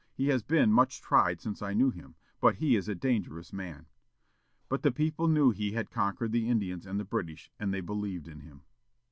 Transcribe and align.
He 0.15 0.29
has 0.29 0.41
been 0.41 0.73
much 0.73 0.99
tried 0.99 1.39
since 1.41 1.61
I 1.61 1.75
knew 1.75 1.91
him, 1.91 2.15
but 2.39 2.55
he 2.55 2.75
is 2.75 2.89
a 2.89 2.95
dangerous 2.95 3.53
man." 3.53 3.85
But 4.67 4.81
the 4.81 4.89
people 4.91 5.27
knew 5.27 5.51
he 5.51 5.73
had 5.73 5.91
conquered 5.91 6.31
the 6.31 6.49
Indians 6.49 6.87
and 6.87 6.99
the 6.99 7.05
British, 7.05 7.51
and 7.59 7.71
they 7.71 7.81
believed 7.81 8.27
in 8.27 8.39
him. 8.39 8.63